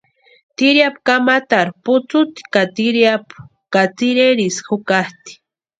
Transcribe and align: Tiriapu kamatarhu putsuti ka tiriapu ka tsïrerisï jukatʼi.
Tiriapu 0.55 0.99
kamatarhu 1.07 1.73
putsuti 1.83 2.39
ka 2.53 2.61
tiriapu 2.75 3.33
ka 3.73 3.81
tsïrerisï 3.95 4.63
jukatʼi. 4.67 5.31